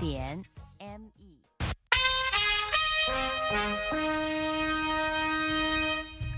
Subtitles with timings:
[0.00, 0.42] 点
[0.78, 1.36] M E。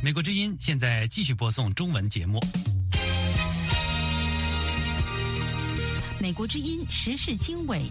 [0.03, 2.41] 美国之音现在继续播送中文节目。
[6.19, 7.89] 美国之音时事经纬。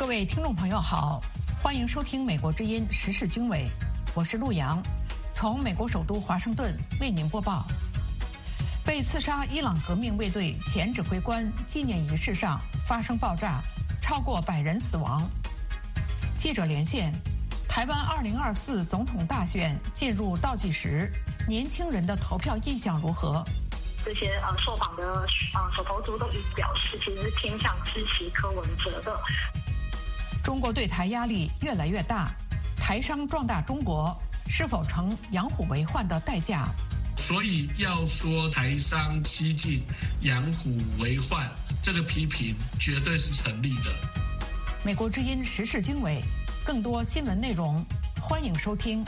[0.00, 1.20] 各位听众朋友好，
[1.62, 3.68] 欢迎收听《美国之音时事经纬》，
[4.14, 4.82] 我是陆阳，
[5.34, 7.66] 从美国首都华盛顿为您播报。
[8.86, 13.60] 被刺杀伊朗革命卫队前指挥官纪念仪式上发生爆炸，
[14.00, 15.28] 超过百人死亡。
[16.38, 17.12] 记者连线，
[17.68, 21.10] 台湾2024总统大选进入倒计时，
[21.48, 23.44] 年轻人的投票意向如何？
[24.04, 29.20] 这些呃受访的呃手头族都已表示，其实是偏向支持柯文哲的。
[30.44, 32.30] 中国对台压力越来越大，
[32.76, 34.16] 台商壮大中国
[34.48, 36.68] 是否成养虎为患的代价？
[37.26, 39.82] 所以要说台商西进、
[40.20, 41.44] 养虎为患，
[41.82, 43.92] 这个批评绝对是成立的。
[44.84, 46.22] 美国之音时事经纬，
[46.64, 47.84] 更多新闻内容，
[48.20, 49.04] 欢迎收听。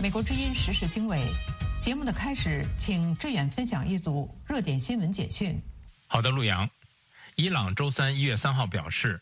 [0.00, 1.20] 美国之音时事经纬
[1.78, 5.60] 节目的开始，请志远分享一组热点新闻简讯。
[6.06, 6.66] 好的，陆阳。
[7.38, 9.20] 伊朗周三一月三号表示，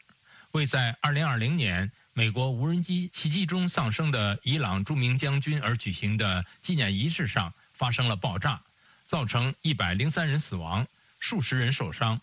[0.53, 8.63] 为在二零二零年美国无人机袭击中丧生的伊朗著名将军而举行的纪念仪式上发生了爆炸，
[9.09, 10.87] 造成一百零三人死亡，
[11.19, 12.21] 数十人受伤。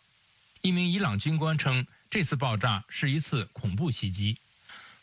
[0.62, 4.38] 一名伊朗军官称，这次爆炸是一次恐怖袭击。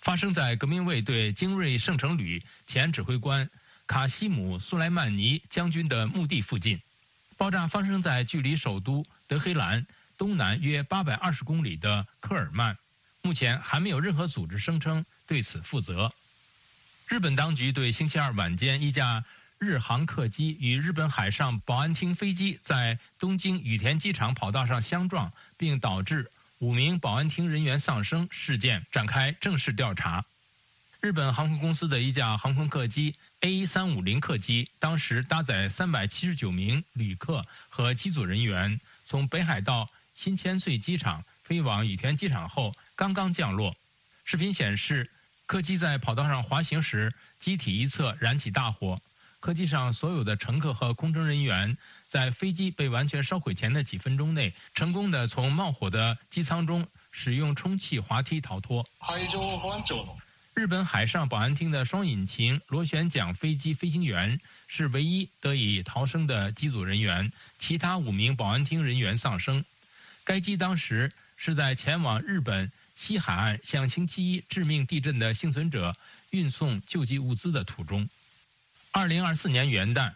[0.00, 3.50] 发生在革命卫队精锐圣城旅前指挥官
[3.86, 6.80] 卡西姆·苏莱曼尼将军的墓地附近。
[7.36, 9.86] 爆炸发生在距离首都德黑兰
[10.18, 12.76] 东南约八百二十公里的科尔曼。
[13.22, 16.12] 目前还没有任何组织声称对此负责。
[17.06, 19.24] 日本当局对星期二晚间一架
[19.58, 26.30] 日航客机与日本海上保安厅飞机在东京羽田机场跑道上相撞，并导致。
[26.60, 30.24] 五名保安厅人员丧生事件展开正式调查。
[31.00, 43.76] 日本航空公司的一架航空客机 A 三五零客机，当时搭载三百七十九名旅客和机组人员，从北海道新千岁机场飞往羽田机场后，刚刚降落。
[44.24, 45.12] 视频显示，
[45.46, 49.00] 客机在跑道上滑行时，机体一侧燃起大火，
[49.38, 51.78] 客机上所有的乘客和空乘人员。
[52.08, 58.84] 在飞机被完全烧毁前的几分钟内，成功的从冒火的机舱中使用充气滑梯逃脱。
[60.52, 69.64] 日本海上保安厅的双引擎螺旋桨飞机飞行员是唯一得以逃生的机组人员，其他五名保安厅人员丧生。
[70.28, 75.96] 该机当时是在前往日本西海岸向星期一致命地震的幸存者
[76.28, 78.10] 运送救济物资的途中。
[78.92, 80.12] 二零二四年元旦。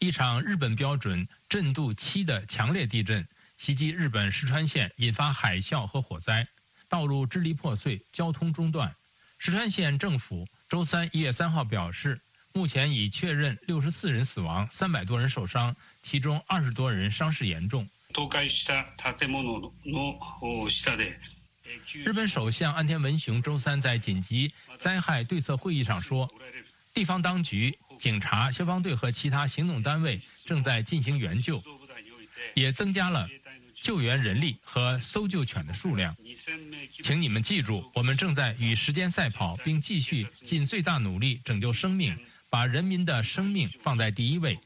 [0.00, 3.26] 一场日本标准震度七的强烈地震
[3.56, 6.46] 袭击日本石川县，引发海啸和火灾，
[6.90, 8.94] 道路支离破碎，交通中断。
[9.38, 12.20] 石川县政府周三一月三号表示，
[12.52, 17.88] 目前已确认六十四人死亡，三百多人受伤，其中二十多人伤势严重。
[21.92, 26.32] 日本首相安田文雄周三在紧急灾害对策会议上说，
[26.92, 27.78] 地方当局。
[27.96, 31.62] 警察、消防队和其他行动单位正在进行援救，
[32.52, 33.28] 也增加了
[33.76, 36.16] 救援人力和搜救犬的数量。
[36.90, 42.18] 请你们记住，我们正在与时间赛跑，并继续尽最大努力拯救生命，
[42.50, 44.58] 把人民的生命放在第一位。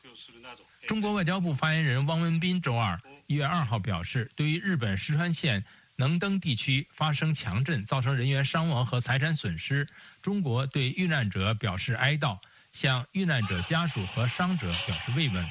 [0.87, 2.99] 中国外交部发言人汪文斌周二
[3.29, 5.65] 一月二号表示，对于日本石川县
[5.97, 9.87] 能登地区发生强震，造成人员伤亡和财产损失，
[10.23, 12.39] 中国对遇难者表示哀悼。
[12.73, 15.47] 向遇难者家属和伤者表示慰问。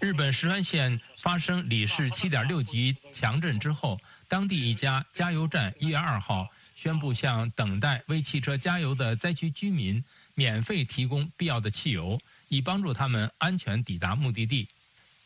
[0.00, 10.04] 日本石川县发生里氏7.6级强震之后，当地一家加油站一月二号宣布向等待为汽车加油的灾区居民
[10.38, 14.68] 免费提供必要的汽油，以帮助他们安全抵达目的地。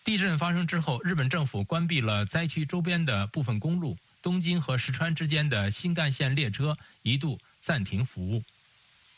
[0.04, 3.98] 地震发生之后，日本政府关闭了灾区周边的部分公路。
[4.22, 8.42] 东京和石川之间的新干线列车一度暂停服务。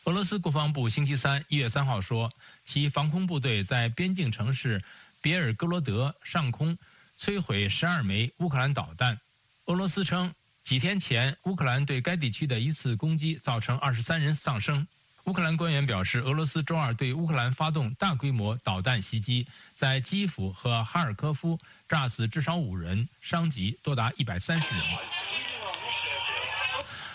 [0.02, 2.32] 俄罗斯国防部星期三一月三号说，
[2.64, 4.82] 其防空部队在边境城市
[5.22, 6.76] 别尔哥罗德上空
[7.16, 9.20] 摧毁十二枚乌克兰导弹。
[9.66, 14.88] 俄罗斯称，几天前乌克兰对该地区的一次攻击造成二十三人丧生。
[15.24, 24.84] 乌克兰官员表示，俄罗斯周二对乌克兰发动大规模导弹袭击，在基辅和哈尔科夫炸死至少五人，伤及多达一百三十人。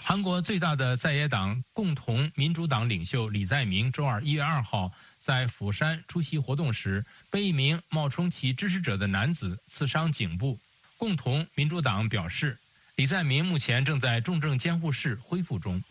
[0.03, 10.59] 韩国最大的在野党共同民主党领袖李在明周二一月二号在釜山出席活动时，被一名冒充其支持者的男子刺伤颈部。
[10.97, 12.57] 共同民主党表示，
[12.95, 15.83] 李在明目前正在重症监护室恢复中。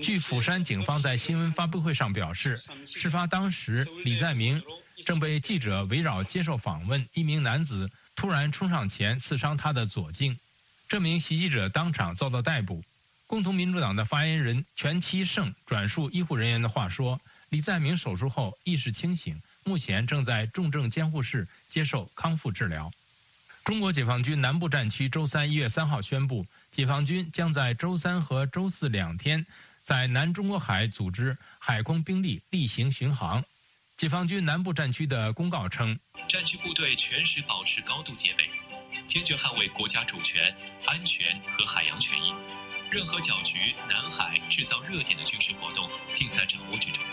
[0.00, 4.62] 据釜山警方在新闻发布会上表示，事发当时，李在明
[5.04, 10.38] 正被记者围绕接受访问，一名男子突然冲上前刺伤他的左颈。
[10.86, 12.84] 这名袭击者当场遭到逮捕。
[13.26, 17.20] 共同民主党的发言人全七胜转述医护人员的话说
[17.50, 22.92] ：“李在明手术后意识清醒，目前正在重症监护室接受康复治疗。”
[23.64, 26.44] 中国解放军南部战区周三一月三号宣布，
[26.74, 29.46] 解放军将在周三和周四两天
[29.84, 33.44] 在南中国海组织海空兵力例行巡航。
[33.96, 35.96] 解放军南部战区的公告称
[36.28, 38.50] ：“战区部队全时保持高度戒备。”
[39.06, 40.52] 坚决捍卫国家主权、
[40.84, 42.32] 安全和海洋权益，
[42.90, 47.04] 任何搅局南海、制造热点的军事活动尽在掌握之中。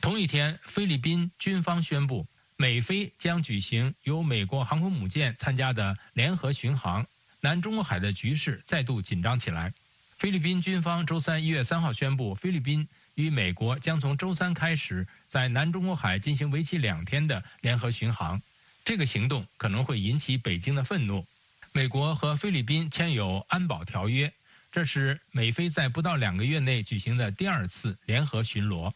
[0.00, 7.06] 同一天，菲律宾军方宣布，美菲将举行由美国航空母舰参加的联合巡航，
[7.46, 9.72] 南中国海的局势再度紧张起来。
[10.16, 18.42] 菲律宾军方周三一月三号宣布，菲律宾与美国将从周三开始在南中国海进行为期两天的联合巡航。
[18.84, 21.24] 这个行动可能会引起北京的愤怒。
[21.72, 24.32] 美国和菲律宾签有安保条约，
[24.72, 28.92] 这是美菲在不到两个月内举行的第二次联合巡逻。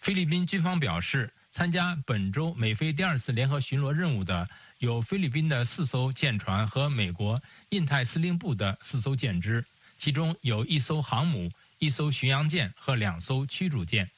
[0.00, 4.48] 菲律宾军方表示，参加本周美菲第二次联合巡逻任务的
[4.82, 9.64] 有菲律宾的四艘舰船和美国印太司令部的四艘舰只，
[9.96, 14.10] 其中有一艘航母、一艘巡洋舰和两艘驱逐舰。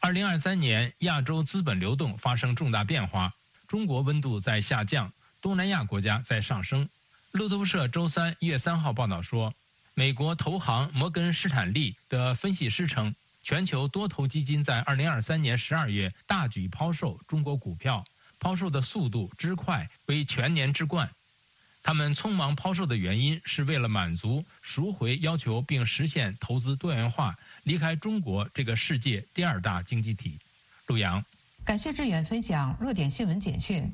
[0.00, 3.34] 二零二三年，亚洲资本流动发生重大变化。
[3.68, 6.88] 中国温度在下降，东南亚国家在上升。
[7.30, 9.52] 路透社周三一月三号报道说，
[9.92, 18.06] 美国投行摩根士坦利的分析师称，全球多头基金在二零二三年十二月大举抛售中国股票，
[18.38, 21.10] 抛售的速度之快为全年之冠。
[21.82, 30.38] 他们匆忙抛售的原因是为了满足赎回要求，并实现投资多元化，离开中国这个世界第二大经济体。
[30.86, 31.22] 陆阳。
[31.62, 33.90] 感谢志远分享热点新闻简讯。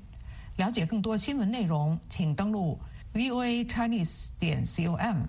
[0.56, 2.80] 了解更多新闻内容，请登录
[3.14, 5.24] voa chinese 点 com。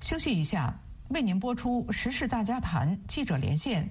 [0.00, 0.78] 休息一下，
[1.08, 3.88] 为您播出《时事大家谈》记者连线，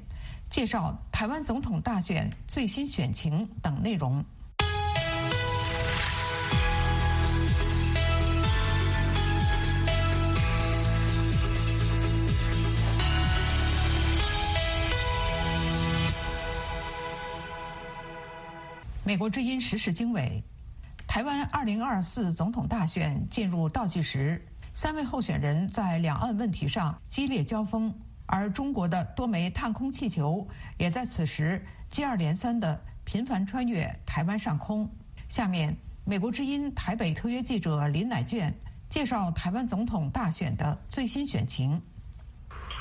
[0.49, 4.23] 介绍台湾总统大选最新选情等内容。
[19.07, 20.43] 美国之音时事经纬，
[21.07, 27.89] 台湾二零二四总统大选进入倒计时，三位候选人在两岸问题上激烈交锋，
[28.25, 30.45] 而中国的多枚探空气球
[30.77, 34.85] 也在此时接二连三地频繁穿越台湾上空。
[35.29, 35.73] 下面，
[36.03, 38.53] 美国之音台北特约记者林乃卷
[38.89, 41.81] 介绍台湾总统大选的最新选情。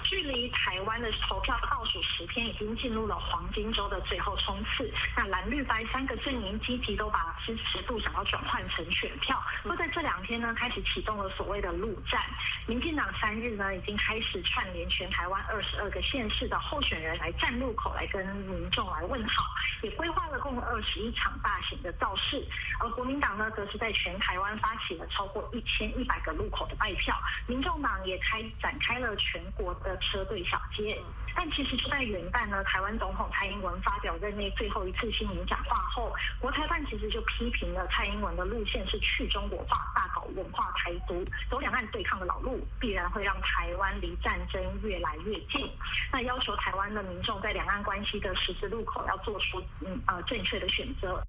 [0.08, 4.88] 距离台湾的投票倒数十天，已经进入了黄金周的最后冲刺。
[5.16, 12.22] 那蓝绿白三个阵营积极都把支持度想要转换成选票，都在这两天呢开始启动了所谓的陆战。
[12.66, 19.44] 民进党三日呢已经开始串联全台湾二十二个县市的候选人来站路口，来跟民众来问好，
[19.82, 22.46] 也规划了共二十一场大型的造势。
[22.78, 27.16] 而国民党呢，则是在全台湾发起了超过一千一百个路口的拜票，
[27.48, 29.95] 民众党也开展开了全国的。
[29.98, 30.98] 车队小街，
[31.34, 45.70] 但其实就在元旦呢，台湾总统蔡英文发表任内最后一次新闻讲话后，国台办其实就批评了蔡英文的路线是去中国化、大搞文化台独，走两岸对抗的老路，必然会让台湾离战争越来越近。
[46.12, 51.22] 那要求台湾的民众在两岸关系的十字路口要做出嗯呃正确的选择。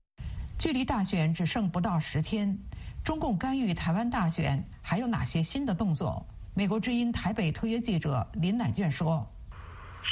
[0.57, 2.57] 距离大选只剩不到十天，
[3.03, 6.25] 中共干预台湾大选还有哪些新的动作？
[6.57, 9.23] 美国之音台北特约记者林乃卷说：“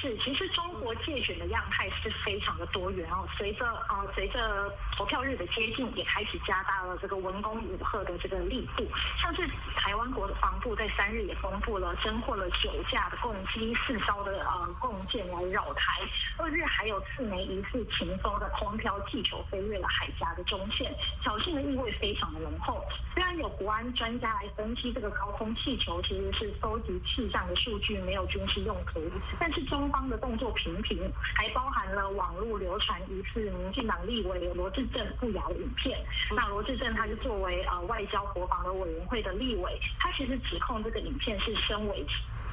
[0.06, 3.28] 是，其实中国借选的样态是非常的多元哦。
[3.36, 8.86] 随着呃随着投票日的接近，也开始加大了这个文攻武吓的这个力度。
[9.20, 16.02] 像是台湾国防部在三日也公布了侦获了九架的共机四艘的呃共舰来扰台，
[16.38, 20.94] 二日还有四枚疑似秦风的空飘气球飞越了海峡的中线，
[21.24, 22.80] 挑衅的意味非常的浓厚。
[23.16, 29.02] 虽然有国安专家来分析这个高空气球其实是搜集气象的数据，没有军事用途，
[29.40, 35.98] 但是中方的动作频频，还包含了网络流传疑似民进党立委罗志正不雅的影片。
[36.36, 42.06] 那罗志正他是作为呃外交国防的委员会的立委，他其实指控这个影片是身为。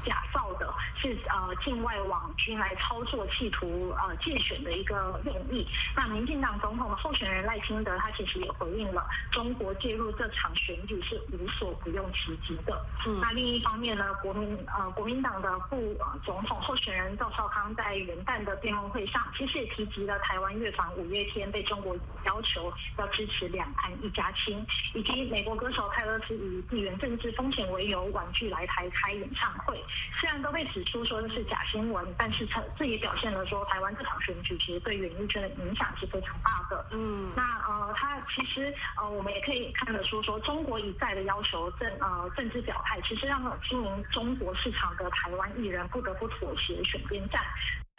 [0.04, 5.66] 假造的是呃境外网军来操作，企图呃借选的一个用意。
[5.96, 12.84] 那民进党总统的候选人赖清德，他其实也回应了中国介入这场选举是无所不用其极的。
[13.20, 29.82] 那另一方面呢，国民呃国民党的副总统候选人赵少康在元旦的辩论会上，其实也提及了台湾乐团五月天被中国要求要支持两岸一家亲，以及美国歌手泰勒斯以地缘政治风险为由婉拒来台开演唱会。
[30.20, 36.86] 虽然都被指出说的是假新闻，但是这这也表现了说台湾这场选举其实对演艺圈的影响是非常大的。
[36.92, 47.40] 嗯，那呃，他其实呃，我们也可以看得出说，中国一再的要求政呃政治表态，其实让经营中国市场的台湾艺人不得不妥协选边站。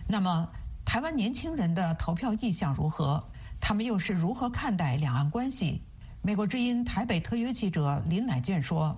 [0.08, 0.48] 那么，
[0.86, 3.22] 台湾年轻人的投票意向如何？
[3.60, 5.82] 他们又是如何看待两岸关系？
[6.22, 8.98] 美国之音台北特约记者林乃卷说。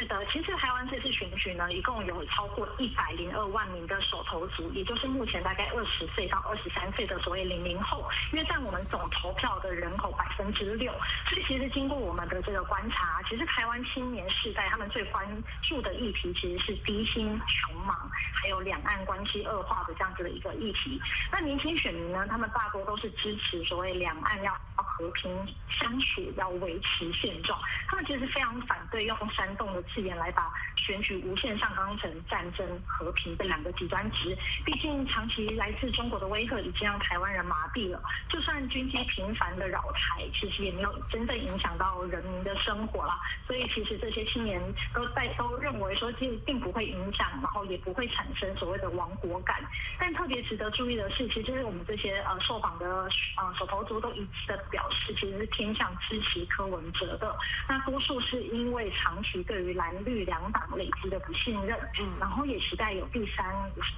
[0.00, 10.90] 是的，其实台湾这次选举呢，一共有超过一百零二万名的手头族，也就是目前大概二十岁到二十三岁的所谓零零后，约占我们总投票的人口百分之六。
[11.28, 15.22] 所以其实经过我们的这个观察，其实台湾青年世代他们最关
[15.68, 20.98] 注的议题其实是低薪、穷忙，还有两岸关系恶化的这样子的一个议题。
[21.30, 25.30] 那年轻选民呢，他们大多都是支持所谓两岸要和平
[25.68, 27.60] 相处，要维持现状。
[27.86, 29.84] 他们其实非常反对用煽动的。
[29.94, 30.50] 是原来吧
[30.90, 34.36] 选举无限上纲成战争、和平这两个极端值。
[34.64, 38.02] 毕竟长期来自中国的威吓已经让台湾人麻痹了。
[38.28, 43.20] 就算军机频繁的扰台，其实也没有真正影响到人民的生活啦。
[43.46, 44.60] 所以其实这些青年
[44.92, 49.62] 都在都认为说，其实并不会影响，然后也不会产生所谓的亡国感。
[49.96, 57.36] 但特别值得注意的是，其实就是我们这些呃受访的呃手头族都一致的表示，其实是偏向支持柯文哲的。
[57.68, 63.44] 那多数是因为长期对于蓝绿两党累积的不信任，嗯，然后也期待有第三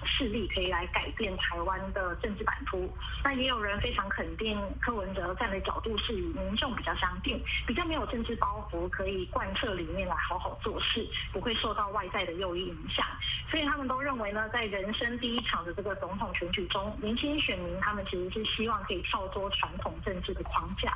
[0.04, 2.92] 势力可以来改变台湾的政治版图。
[3.22, 13.06] 那也有人非常肯定柯文哲站的角度是与民众比较相近，比较没有政治包袱，可以贯彻理念来好好做事，不会受到外在的诱因影响。
[13.48, 20.92] 所以他们都认为呢，在人生第一场的这个总统选举中，年轻选民他们其实是希望可以跳脱传统政治的框架。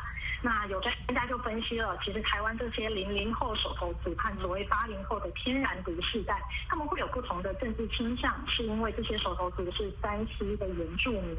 [0.47, 11.37] 那有专家就分析了，其实台湾这些零零后手头族和所谓八零后的天然独世代，他们会有不同的政治倾向，是因为这些手头族是山西的原住民，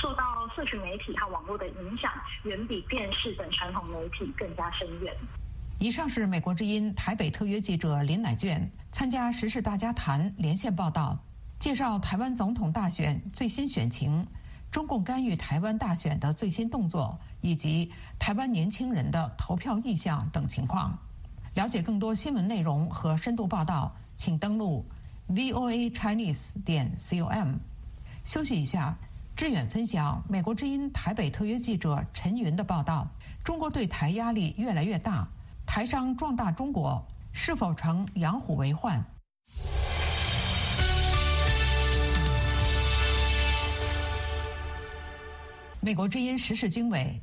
[0.00, 2.10] 受到社群媒体和网络的影响，
[2.44, 5.14] 远比电视等传统媒体更加深远。
[5.78, 11.22] 以上是美国之音台北特约记者林乃卷参加时事大家谈连线报道，
[11.58, 14.26] 介绍台湾总统大选最新选情。
[14.76, 20.94] 中共干预台湾大选的最新动作，以及台湾年轻人的投票意向等情况，
[21.54, 24.84] 了解更多新闻内容和深度报道，请登录
[25.30, 27.54] voa chinese 点 com。
[28.22, 28.94] 休息一下，
[29.34, 33.08] 志远分享美国之音台北特约记者陈云的报道：
[33.42, 35.26] 中国对台压力越来越大，
[35.64, 37.02] 台商壮大中国
[37.32, 39.02] 是否成养虎为患？
[45.86, 47.22] 美国之音时事经纬，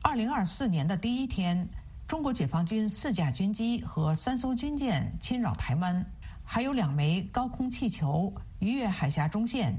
[0.00, 1.68] 二零二四年的第一天，
[2.06, 6.06] 中国解放军四架军机和三艘军舰侵扰台湾，
[6.44, 9.76] 还有两枚高空气球逾越海峡中线。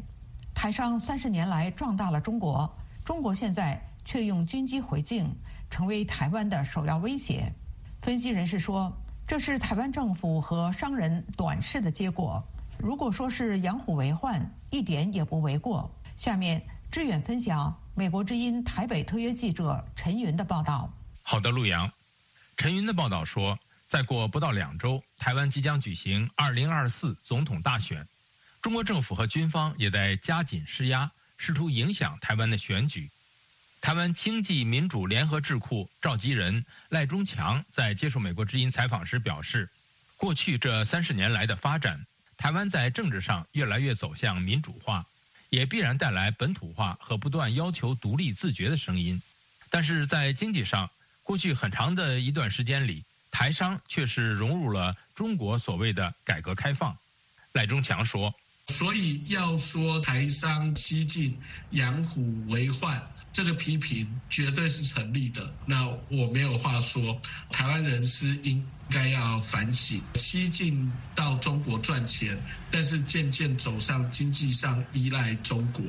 [0.54, 2.70] 台商三十年来壮大了中国，
[3.06, 5.34] 中国现在却用军机回敬，
[5.70, 7.50] 成为台湾的首要威胁。
[8.02, 8.92] 分析人士说，
[9.26, 12.44] 这是台湾政府和商人短视的结果。
[12.78, 15.90] 如果说是养虎为患，一点也不为过。
[16.18, 16.62] 下面
[16.92, 17.74] 志远分享。
[17.98, 20.92] 美国之音台北特约记者陈云的报道。
[21.24, 21.90] 好的，陆阳。
[22.58, 28.06] 陈云的报道说，再过不到两周，台湾即将举行二零二四总统大选，
[28.62, 33.12] 中国政府和军方也在加紧施压，试图影响台湾的选举。
[33.80, 39.70] 台湾经济民主联合智库召集人赖中强在接受美国之音采访时表示，
[40.18, 45.06] 过去这三十年来的发展，台湾在政治上越来越走向民主化。
[45.50, 49.22] 也必然带来本土化和不断要求独立自觉的声音。
[49.70, 50.90] 但是在经济上，
[51.24, 56.98] 过去很长的一段时间里，台商却是融入了中国所谓的改革开放。
[57.52, 58.34] 赖中强说
[58.68, 61.38] ：“所以要说台商西进、
[61.72, 65.54] 养虎为患，这个批评绝对是成立的。
[65.66, 72.38] 那我没有话说，台湾人是应该要反省，西进到中国赚钱，
[72.72, 75.84] 但是渐渐走上经济上依赖中国。”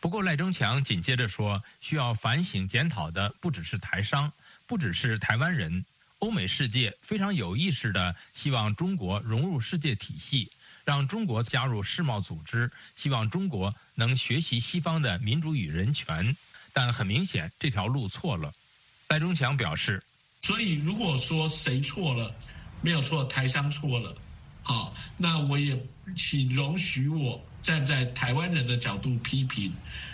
[0.00, 4.32] 不过赖中强紧接着说：“需要反省检讨的不只是台商，
[4.66, 5.84] 不只是台湾人，
[6.20, 10.50] 欧美世界非常有意识的希望中国融入世界体系。”
[10.82, 16.34] 让中国加入世贸组织，希望中国能学习西方的民主与人权，
[16.72, 18.54] 但很明显这条路错了。
[19.06, 20.02] 赖中强表示
[20.40, 22.34] ：“所以如果说谁错了，
[22.80, 24.14] 没有错，台商错了，
[24.62, 25.78] 好，那我也
[26.16, 29.72] 请容许我站在台湾人的角度批评，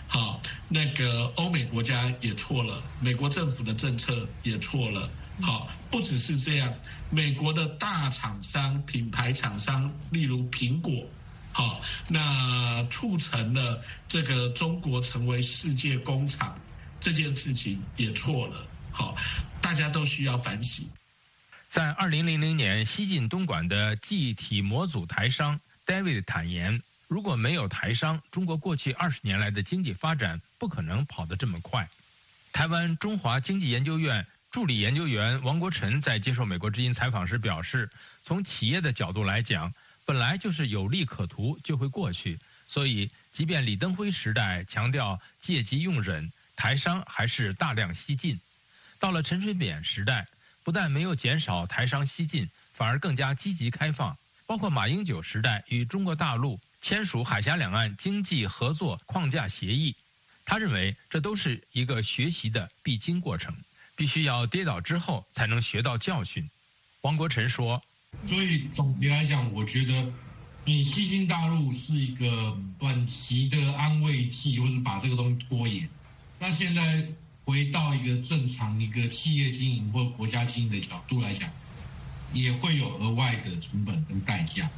[0.08, 5.08] 好，那个欧美国家也错了，美国政府的政策也错了。”
[5.42, 6.74] 好，不只是这样，
[7.10, 11.04] 美国的大厂商、品牌厂商，例如苹果，
[11.52, 11.78] 好，
[12.08, 16.58] 那促成了这个中国成为世界工厂
[16.98, 18.66] 这件事情也错了。
[18.96, 19.14] 好，
[19.60, 20.88] 大家都需要反省。
[21.68, 31.90] 在二零零零年西进东莞的记忆体模组台商 David 坦言，如果没有台商，中国过去二十年来的经济发展不可能跑得这么快。
[32.54, 34.26] 台湾中华经济研究院。
[34.52, 37.90] 助理研究员王国臣在接受美国之音采访时表示
[38.24, 39.74] ：“从企业的角度来讲，
[40.06, 48.40] 本来就是有利可图就会过去，所以即便李登辉时代强调借机用人，台商还是大量西进。
[49.06, 50.26] 到了陈水扁时代，
[50.64, 54.18] 不但没有减少台商西进，反而更加积极开放。
[54.46, 59.94] 包括马英九时代与中国大陆签署海峡两岸经济合作框架协议，
[60.44, 63.54] 他认为这都是一个学习的必经过程。”
[63.94, 66.50] 必须要跌倒之后才能学到教训，
[67.02, 67.80] 王国臣说。
[68.26, 70.12] 所以总结来讲，我觉得
[70.64, 75.88] 你西进大陆是一个短期的安慰剂，或者把这个东西拖延。
[76.40, 77.06] 那现在
[77.46, 81.48] 回到一个正常一个企业经营或国家经营的角度来讲，
[82.32, 84.68] 也会有额外的成本跟代价。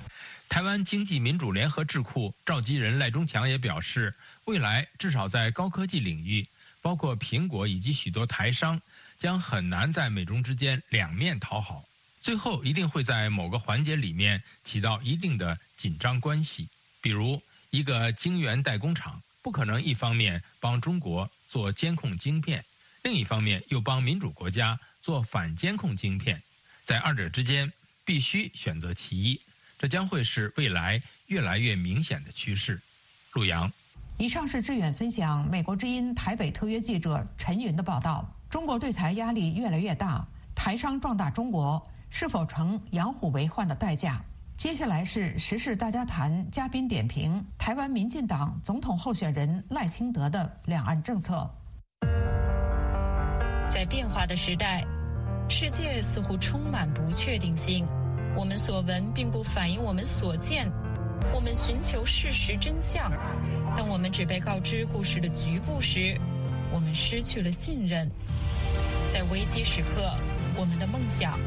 [0.51, 6.47] 台湾经济民主联合智库召集人赖中强也表示，未来至少在高科技领域，
[6.83, 8.81] 包括苹果以及许多台商。
[9.19, 11.85] 将很难在美中之间两面讨好，
[12.21, 16.69] 最后一定会在某个环节里面起到一定的紧张关系。
[17.01, 22.65] 比如，一个晶圆代工厂不可能一方面帮中国做监控晶片，
[23.03, 26.43] 另一方面又帮民主国家做反监控晶片，
[26.85, 27.73] 在二者之间
[28.05, 29.41] 必须选择其一，
[29.79, 32.81] 这将会是未来越来越明显的趋势。
[33.33, 33.73] 陆阳，
[34.19, 38.29] 以上是志远分享美国之音台北特约记者陈云的报道。
[38.51, 44.25] 中国对台压力越来越大，台商壮大中国是否成养虎为患的代价？
[44.59, 51.49] 接下来是时事大家谈嘉宾点评：台湾民进党总统候选人赖清德的两岸政策。
[53.71, 54.85] 在变化的时代，
[55.49, 57.87] 世界似乎充满不确定性。
[58.37, 60.69] 我们所闻并不反映我们所见，
[61.33, 63.13] 我们寻求事实真相，
[63.77, 66.21] 当我们只被告知故事的局部时。
[66.73, 68.11] 我们失去了信任，
[69.09, 70.13] 在危机时刻，
[70.57, 71.39] 我们的梦想、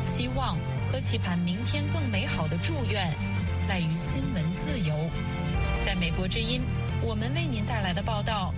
[0.00, 0.56] 希望
[0.90, 3.14] 和期盼明天更美好的祝愿，
[3.68, 5.08] 赖于新闻自由。
[5.80, 6.60] 在美国之音，
[7.00, 8.52] 我们为您带来的报道，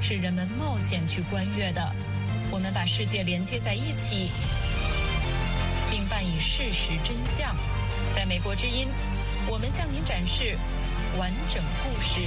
[0.00, 1.94] 是人们冒险去观阅的。
[2.50, 4.30] 我们把世界连接在一起，
[5.88, 7.54] 并伴以事实真相。
[8.10, 8.88] 在美国之音，
[9.48, 10.58] 我们向您展示
[11.16, 12.20] 完整故事。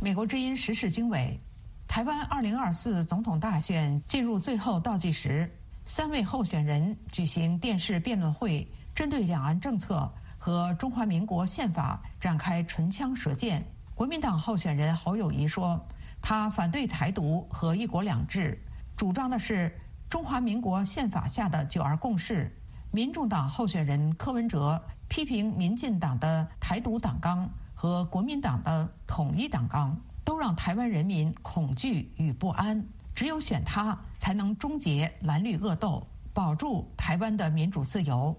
[0.00, 1.38] 美国之音时事经纬：
[1.86, 5.50] 台湾二零二四总统大选进入最后倒计时，
[5.88, 13.64] 三位候选人举行电视辩论会，针对两岸政策和中华民国宪法展开唇枪舌剑。
[13.94, 15.80] 国民党候选人侯友谊说，
[16.20, 18.60] 他反对台独和一国两制，
[18.96, 19.72] 主张的是
[20.10, 22.52] 中华民国宪法下的九二共识。
[22.90, 27.48] 民众党候选人柯文哲批评民进党的台独党纲。
[27.78, 29.94] 和国民党的统一党纲
[30.24, 32.82] 都让台湾人民恐惧与不安，
[33.16, 38.36] 只有选他，才能终结蓝绿恶斗，保住台湾的民主自由。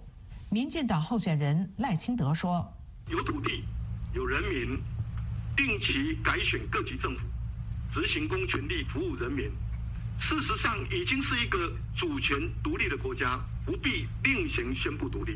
[0.51, 2.71] 民进党候选人赖清德说
[3.09, 3.65] ：“有土地，
[4.13, 4.79] 有人民，
[5.55, 7.25] 定期改选各级政府，
[7.89, 9.51] 执行公权力，服务人民。
[10.19, 15.35] 事实上，已经是一个主权独立的国家，不必另行宣布独立。”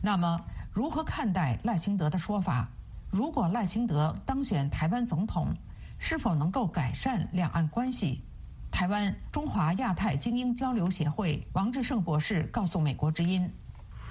[0.00, 0.40] 那么，
[0.72, 2.66] 如何看待赖清德的说法？
[3.10, 5.54] 如果赖清德当选台湾总统，
[5.98, 8.22] 是否能够改善两岸关系？
[8.70, 13.42] 台湾中华亚太精英交流协会王志胜博士告诉美国之音：“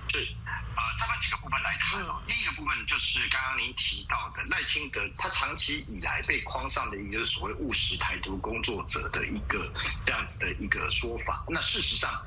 [0.09, 2.21] 是，呃，这么几个部分来看哦。
[2.27, 9.71] 第一个部分就是刚刚您提到的赖清德，他长期以来被框上的一个所谓务实台独工作者的一个
[10.05, 11.45] 这样子的一个说法。
[11.47, 12.21] 那事实上，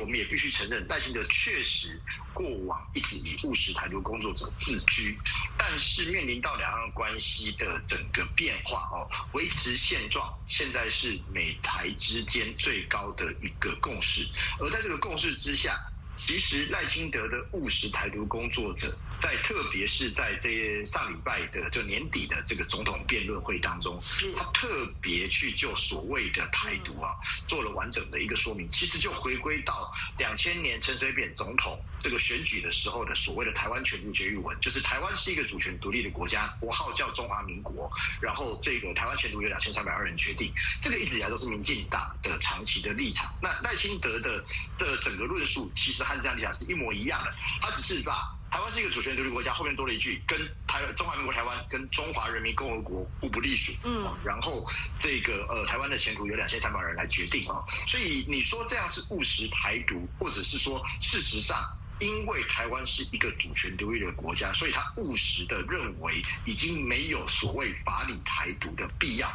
[0.00, 2.00] 我们也必须承认，赖清德确实
[2.32, 5.18] 过往一直以务实台独工作者自居，
[5.58, 14.28] 但是面临到两岸关系的整个变化哦，维持现状，现在是美台之间最高的一个共识，
[14.60, 15.80] 而在这个共识之下。
[16.16, 24.00] 其实赖清德的务实台独工作者，在特别是在这上礼拜的就年底的这个总统辩论会当中，
[24.36, 27.10] 他特别去就所谓的台独啊，
[27.48, 28.70] 做了完整的一个说明。
[28.70, 43.34] 其实就回归到两千年陈水扁总统这个选举的时候的所谓的台湾全部决议文，就是台湾是一个主权独立的国家，国号叫中华民国，然后这个台湾全独由两千三百二人决定，这个一直以来都是民进党的长期的立场。
[43.42, 44.44] 那赖清德的
[44.78, 46.03] 的整个论述，其实。
[46.04, 69.28] 和这样讲是一模一样的，他只是把台湾是一个主权独立国家，后面多了一句跟台中华民国台湾跟中华人民共和国互不隶属，嗯，然后这个呃台湾的前途由两千三百人来决定啊，所以你说这样是务实台独，或者是说事实上因为台湾是一个主权独立的国家，所以他务实的认为已经没有所谓法理台独的必要。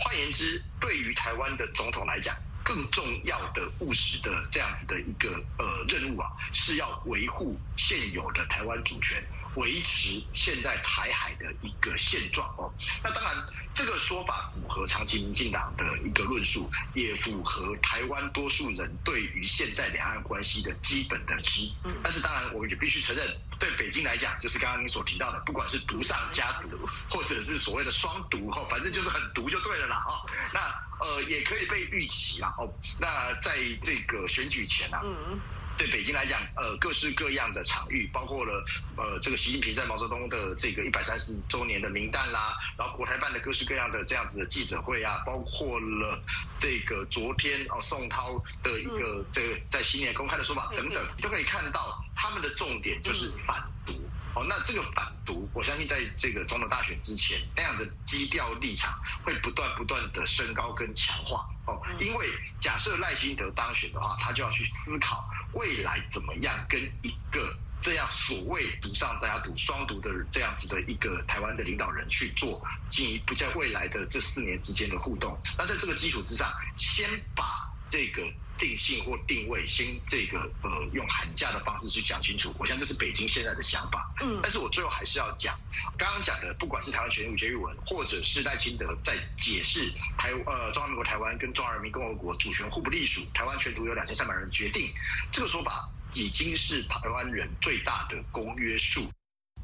[0.00, 2.34] 换言之，对于台湾的总统来讲。
[2.64, 9.22] 更重要的务实的这样子的一个呃任务啊，是要维护现有的台湾主权。
[9.56, 13.34] 维持现在台海的一个现状哦，那当然
[13.74, 21.60] 这个说法符合长期民进党的一个论述，也符合台湾多数人对于现在两岸关系的基本的知。
[21.84, 23.26] 嗯，但是当然我们也必须承认，
[23.58, 26.68] 对北京来讲，就是刚刚您所提到的，不管是独上加独，
[27.08, 30.28] 或者是所谓的双独哦，反正就是很独就对了啦哦。
[30.52, 32.72] 那呃也可以被预期啦哦。
[32.98, 35.00] 那在这个选举前啊。
[35.04, 35.40] 嗯。
[35.76, 38.64] 对北京来讲，呃，各式各样的场域，包括了
[38.96, 46.22] 呃，这个习近平在毛泽东的这个一百三十周年的名单啦，然后国台办的各式各样的这样子的记者会啊，包括了
[46.58, 53.92] 这个昨天哦，宋涛的一个这个在新年公开的说法等等，都可以看到他们的重点就是反独。
[54.36, 61.48] 哦，那这个反独，我相信在这个总统大选之前，那样的基调立场会不断不断的升高跟强化。
[61.66, 62.26] 哦，因为
[62.60, 65.24] 假设赖清德当选的话，他就要去思考
[65.54, 75.40] 未来怎么样跟一个这样所谓独上大家独双独的这样子的一个台湾的领导人去做进一步在未来的这四年之间的互动。
[75.58, 77.44] 那在这个基础之上，先把
[77.90, 78.22] 这个。
[78.58, 84.14] 定性或定位，先这个呃用寒假的方式去讲清楚，我想这是北京现在的想法。
[84.22, 85.58] 嗯，但是我最后还是要讲，
[85.98, 94.88] 刚刚讲的，不管是台湾全国决议文，或者是赖清德在解释台呃中华民国台湾跟中华人民共和国主权互不隶属，台湾全图由两千三百人决定，
[95.32, 99.08] 这个说法已经是台湾人最大的公约数。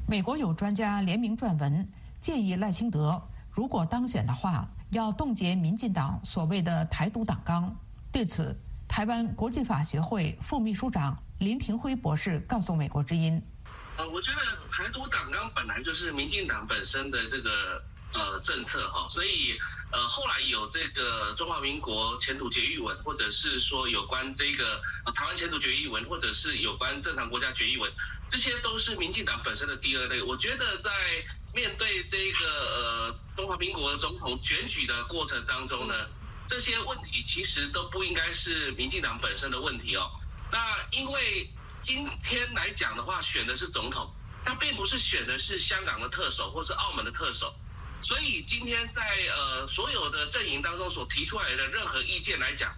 [0.07, 7.73] 美国有专家联名撰文，建议赖清德如果当选的话，要冻结民进党所谓的台独党纲。
[8.11, 8.59] 对此。
[8.91, 13.41] 台湾国际法学会副秘书长林廷辉博士告诉美国之音
[13.95, 17.81] ：“呃，我觉得台独党纲本来就是民进党本身的这个
[18.13, 19.57] 呃政策哈，所以
[19.93, 24.81] 呃后来有这个中华民国前途决议文，或者是说有关这个
[25.15, 27.89] 台湾前途决议文，或者是有关正常国家决议文，
[28.27, 30.21] 这些都是民进党本身的第二类。
[30.21, 30.91] 我觉得在
[31.55, 35.95] 面对这个呃中华民国总统选举的过程当中呢。”
[36.47, 40.11] 这些问题其实都不应该是民进党本身的问题哦。
[40.51, 40.59] 那
[40.91, 41.49] 因为
[41.81, 47.55] 今天来讲的话，选的是总统，他并不是选的是香港的特首或是澳门的特首，
[48.03, 49.01] 所以今天在
[49.35, 52.75] 呃所有的阵营当中所提出来的任何意见来讲，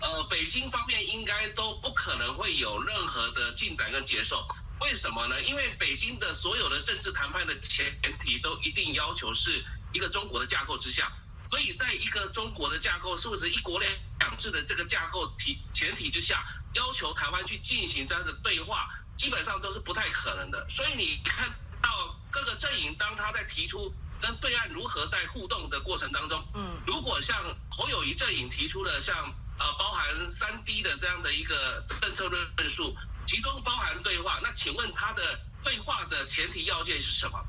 [0.00, 4.48] 呃北京方面应该都不可能会有任何的进展跟接受。
[4.80, 5.40] 为什么呢？
[5.42, 11.12] 因为北京的所有的政治谈判的前提都一定要求是一个中国的架构之下。
[11.46, 20.66] 所以，在一个中国的架构，是不是一国两制的这个架构提前提之下，要求台湾去进行这样的对话，基本上都是不太可能的。
[20.70, 21.50] 所以你看
[21.82, 27.36] 到各个阵营，当他在提出跟对岸如何在互动的过程当中，嗯，如果像
[27.70, 37.44] 侯友谊阵营提出了像呃包含三 D 的这样的一个政策论论述，其中包含对话，那请问他的对话的前提要件是什么？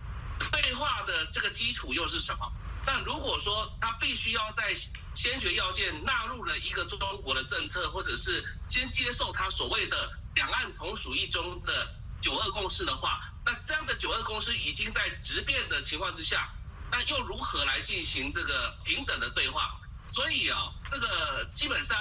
[0.51, 2.51] 对话的这个基础又是什么？
[2.85, 4.75] 但如果说他必须要在
[5.15, 16.53] 先决要件纳入了一个中国的政策，或者是先接受他所谓的两岸同属一中的九二共识的话，那这样的九二共识已经在质变的情况之下，
[16.91, 19.77] 那又如何来进行这个平等的对话？
[20.09, 21.97] 所以啊，这个基本上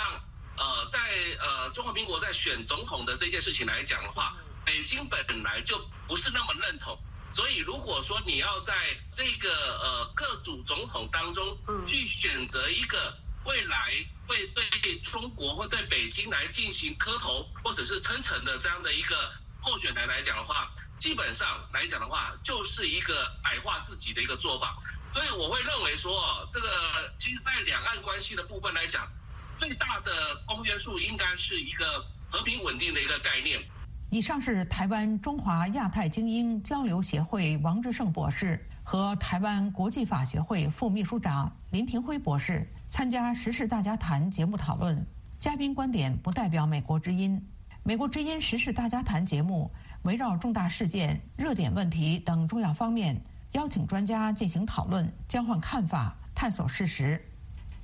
[0.56, 0.98] 呃，在
[1.40, 6.98] 呃中华民国在选总统的这件事情来讲的话，北京本来就不是那么认同。
[7.32, 8.74] 所以如果说你要在
[9.14, 13.94] 这个呃各组总统当中去选择一个未来
[14.28, 24.76] 会对中国或对北京来进行磕头或者是称臣的这样的一个候选人来讲的话，基本上来讲的话，就是一个矮化自己的一个做法。
[25.14, 29.08] 所以我会认为说，这个其实，在两岸关系的部分来讲，
[29.60, 33.70] 最大的公约数应该是一个和平稳定的一个概念。
[34.12, 45.03] 以上是台湾中华亚太精英交流协会王志胜博士和台湾国际法学会副秘书长林廷辉博士参加《时事大家谈》节目讨论。
[45.40, 47.42] 嘉宾观点不代表美国之音。
[47.85, 49.72] 美国之音《时事大家谈》节目
[50.03, 53.18] 围绕重大事件、热点问题等重要方面，
[53.53, 57.18] 邀请专家进行讨论，交换看法，探索事实。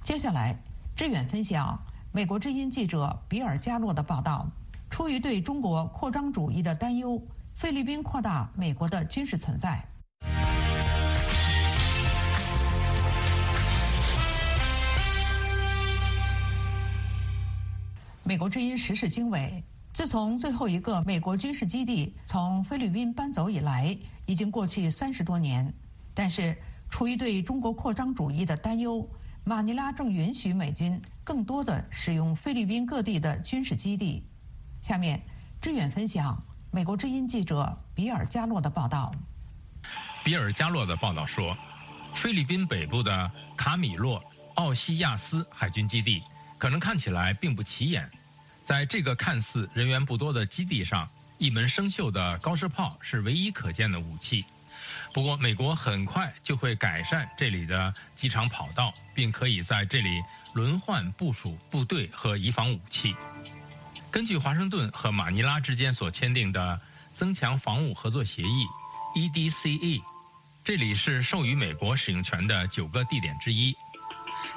[0.02, 0.54] 接下来，
[0.94, 4.46] 志远分享美国之音记者比尔·加洛的报道。
[4.90, 7.20] 出于对中国扩张主义的担忧，
[7.54, 9.82] 菲律宾扩大美国的军事存在。
[18.24, 23.96] 美国之音时事经纬：自从最后一个美国军事基地从菲律宾搬走以来，
[24.26, 25.72] 已经过去三十多年。
[26.12, 26.54] 但是，
[26.90, 29.08] 出于对中国扩张主义的担忧，
[29.44, 34.22] 马尼拉正允许美军更多的使用菲律宾各地的军事基地。
[34.80, 35.20] 下面，
[35.60, 39.14] 志远分享美国之音记者比尔·加洛的报道。
[40.24, 41.56] 比尔·加洛的报道说，
[42.14, 44.20] 菲律宾北部的卡米洛·
[44.54, 46.22] 奥西亚斯海军基地
[46.58, 48.10] 可能看起来并不起眼。
[48.64, 54.44] 在这个看似人员不多的基地上，一门生锈的高射炮是唯一可见的武器。
[55.12, 63.16] 不过，美国很快就会改善这里的机场跑道，并可以在这里轮换部署部队和移防武器。
[64.10, 66.80] 根据华盛顿和马尼拉之间所签订的
[67.12, 68.66] 增强防务合作协议
[69.14, 70.02] （EDCE），
[70.64, 73.76] 这里是授予美国使用权的九个地点之一。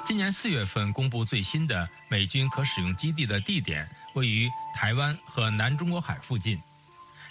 [0.06, 6.58] 今年四月份公布最新的美军可使用基地的地点位于台湾和南中国海附近，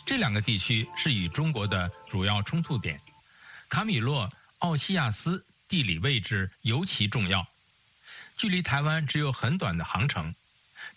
[0.06, 3.02] 这两个地区是与中国的主要冲突点。
[3.68, 4.28] 卡米洛·
[4.60, 7.48] 奥西亚斯地理位置尤其重要，
[8.38, 10.36] 距离台湾只有很短的航程。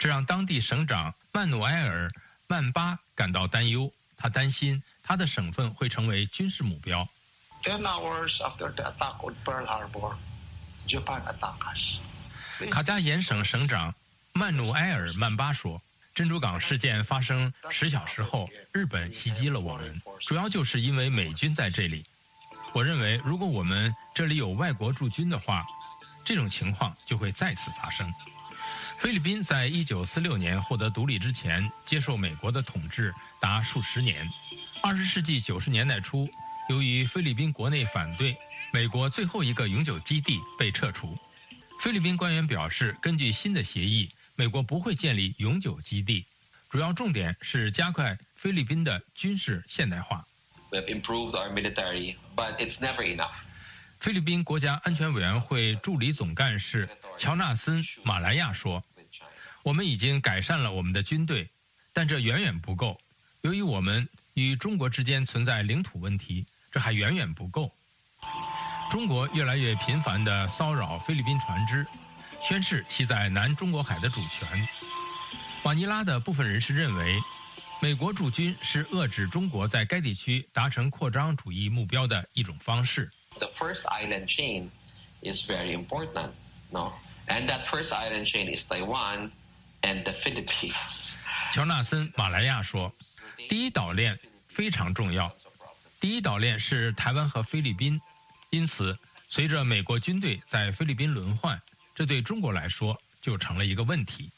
[0.04, 2.10] 这让当地省长曼努埃尔·
[2.46, 3.90] 曼巴感到担忧。
[4.18, 7.08] 他担心他的省份会成为军事目标。
[12.70, 13.94] 卡加延省省长
[14.34, 15.80] 曼努埃尔·曼巴说
[16.14, 22.04] ：“珍珠港事件发生十小时后，日本袭击了我们，主要就是因为美军在这里。
[22.74, 25.66] 我认为，如果我们这里有外国驻军的话，
[26.26, 28.12] 这种情况就会再次发生。”
[28.98, 34.28] 菲律宾在一九四六年获得独立之前，接受美国的统治达数十年。
[34.82, 36.28] 二十世纪九十年代初，
[36.70, 38.36] 由于菲律宾国内反对，
[38.72, 41.16] 美国最后一个永久基地被撤除。
[41.80, 46.24] 菲律宾官员表示，根据新的协议，美国不会建立永久基地，
[46.70, 50.26] 主要重点是加快菲律宾的军事现代化。
[54.00, 58.82] 菲律宾国家安全委员会助理总干事乔纳森·马来亚说。
[59.62, 61.48] 我们已经改善了我们的军队，
[61.94, 63.00] 但这远远不够。
[63.40, 67.74] 由于我们与中国之间存在领土问题，这还远远不够。
[68.90, 71.86] 中国越来越频繁地骚扰菲律宾船只，
[72.42, 74.68] 宣示其在南中国海的主权。
[75.64, 77.18] 马尼拉的部分人士认为，
[77.80, 83.10] 美国驻军是遏制中国在该地区达成扩张主义目标的一种方式。
[83.38, 84.68] The first island chain
[85.22, 86.32] is very important,
[86.74, 86.92] no,
[87.28, 89.30] and that first island chain is Taiwan.
[89.84, 91.16] and the Philippines.
[91.52, 92.92] 乔纳森·马来亚说
[93.48, 95.32] ：“第一岛链非常重要。
[96.00, 98.00] 第一岛链是台湾和菲律宾，
[98.50, 101.60] 因此，随着美国军队在菲律宾轮换，
[101.94, 104.30] 这对中国来说就成了一个问题。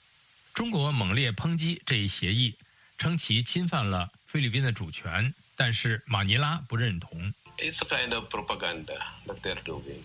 [0.52, 2.56] 中国猛烈抨击这一协议，
[2.98, 7.32] 称其侵犯了菲律宾的主权，但是马尼拉不认同。
[7.58, 10.02] It's a kind of propaganda that they're doing.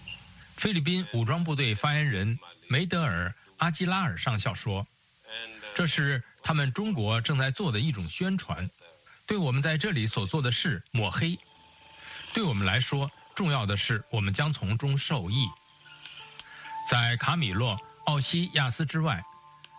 [0.62, 4.86] 菲律宾武装部队发言人梅德尔·阿基拉尔上校说。”
[5.74, 8.70] 这是他们中国正在做的一种宣传，
[9.26, 11.40] 对我们在这里所做的事抹黑。
[12.36, 15.48] 对我们来说，重要的是我们将从中受益。
[16.88, 19.24] 在卡米洛·奥西亚斯之外，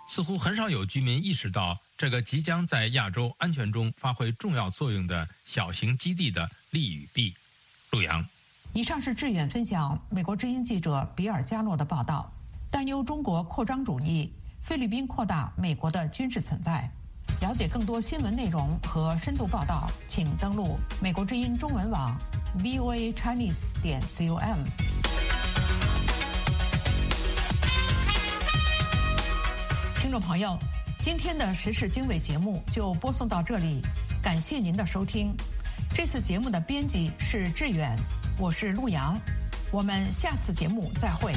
[0.09, 7.37] 似乎很少有居民意识到这个即将在亚洲安全中发挥重要作用的小型基地的利与弊。
[7.91, 8.27] 陆阳，
[8.75, 12.33] 以上是志远分享美国之音记者比尔加诺的报道，
[12.71, 14.33] 担忧中国扩张主义，
[14.63, 16.89] 菲律宾扩大美国的军事存在。
[17.43, 22.17] 了解更多新闻内容和深度报道，请登录美国之音中文网
[22.61, 24.59] voa chinese 点 com。
[30.01, 30.59] 听众朋友，
[30.99, 33.83] 今天的时事经纬节目就播送到这里，
[34.23, 35.31] 感谢您的收听。
[35.95, 37.95] 这次节目的编辑是志远，
[38.43, 39.17] 我是陆阳，
[39.71, 41.33] 我们下次节目再会。